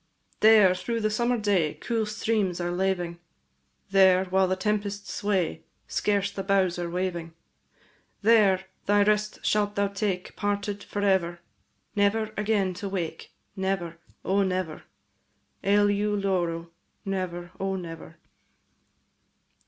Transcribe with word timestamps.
There, 0.39 0.73
through 0.73 1.01
the 1.01 1.11
summer 1.11 1.37
day, 1.37 1.75
Cool 1.75 2.07
streams 2.07 2.59
are 2.59 2.71
laving; 2.71 3.19
There, 3.91 4.25
while 4.25 4.47
the 4.47 4.55
tempests 4.55 5.13
sway, 5.13 5.61
Scarce 5.87 6.35
are 6.39 6.41
boughs 6.41 6.79
waving; 6.79 7.35
There, 8.23 8.63
thy 8.87 9.03
rest 9.03 9.45
shalt 9.45 9.75
thou 9.75 9.89
take, 9.89 10.35
Parted 10.35 10.83
for 10.83 11.03
ever; 11.03 11.41
Never 11.95 12.33
again 12.35 12.73
to 12.81 12.89
wake, 12.89 13.31
Never, 13.55 13.99
O 14.25 14.41
never! 14.41 14.85
Eleu 15.63 16.15
loro, 16.15 16.63
&c. 16.63 16.69
Never, 17.05 17.51
O 17.59 17.75
never! 17.75 18.15